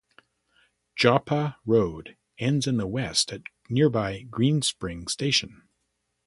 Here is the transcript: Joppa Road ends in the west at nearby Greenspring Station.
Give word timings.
Joppa 0.95 1.57
Road 1.63 2.17
ends 2.39 2.65
in 2.65 2.77
the 2.77 2.87
west 2.87 3.31
at 3.31 3.43
nearby 3.69 4.23
Greenspring 4.31 5.07
Station. 5.07 5.67